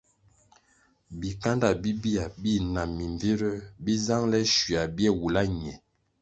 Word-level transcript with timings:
Bikándá 1.19 1.69
bibia 1.81 2.23
bi 2.41 2.53
na 2.73 2.83
mimbviruer 2.97 3.61
bi 3.83 3.93
zangele 4.05 4.39
schuia 4.53 4.83
bie 4.95 5.09
wula 5.19 5.41
ñie. 5.57 5.73